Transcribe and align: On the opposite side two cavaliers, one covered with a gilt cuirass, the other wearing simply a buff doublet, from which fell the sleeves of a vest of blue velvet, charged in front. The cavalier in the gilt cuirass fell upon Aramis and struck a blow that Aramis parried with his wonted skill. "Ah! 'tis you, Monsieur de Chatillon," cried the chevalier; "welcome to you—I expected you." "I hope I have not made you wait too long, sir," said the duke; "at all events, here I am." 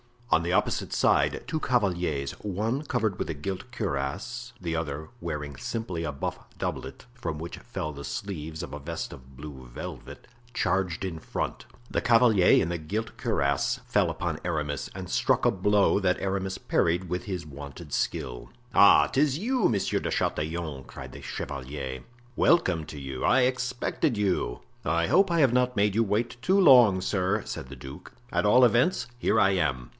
On 0.31 0.43
the 0.43 0.53
opposite 0.53 0.93
side 0.93 1.43
two 1.45 1.59
cavaliers, 1.59 2.31
one 2.41 2.83
covered 2.83 3.19
with 3.19 3.29
a 3.29 3.33
gilt 3.35 3.69
cuirass, 3.71 4.53
the 4.61 4.75
other 4.77 5.09
wearing 5.19 5.57
simply 5.57 6.05
a 6.05 6.11
buff 6.13 6.37
doublet, 6.57 7.05
from 7.13 7.37
which 7.37 7.57
fell 7.59 7.91
the 7.91 8.05
sleeves 8.05 8.63
of 8.63 8.73
a 8.73 8.79
vest 8.79 9.11
of 9.11 9.35
blue 9.35 9.67
velvet, 9.71 10.27
charged 10.53 11.03
in 11.03 11.19
front. 11.19 11.65
The 11.91 12.01
cavalier 12.01 12.61
in 12.63 12.69
the 12.69 12.77
gilt 12.77 13.15
cuirass 13.17 13.81
fell 13.85 14.09
upon 14.09 14.39
Aramis 14.45 14.89
and 14.95 15.07
struck 15.09 15.45
a 15.45 15.51
blow 15.51 15.99
that 15.99 16.19
Aramis 16.19 16.57
parried 16.57 17.09
with 17.09 17.25
his 17.25 17.45
wonted 17.45 17.93
skill. 17.93 18.49
"Ah! 18.73 19.07
'tis 19.07 19.37
you, 19.37 19.67
Monsieur 19.67 19.99
de 19.99 20.09
Chatillon," 20.09 20.85
cried 20.85 21.11
the 21.11 21.21
chevalier; 21.21 22.03
"welcome 22.37 22.85
to 22.85 22.97
you—I 22.99 23.41
expected 23.41 24.17
you." 24.17 24.61
"I 24.85 25.07
hope 25.07 25.29
I 25.29 25.41
have 25.41 25.53
not 25.53 25.75
made 25.75 25.93
you 25.93 26.03
wait 26.05 26.41
too 26.41 26.59
long, 26.59 27.01
sir," 27.01 27.43
said 27.45 27.67
the 27.67 27.75
duke; 27.75 28.13
"at 28.31 28.45
all 28.45 28.63
events, 28.63 29.07
here 29.19 29.37
I 29.39 29.51
am." 29.51 29.89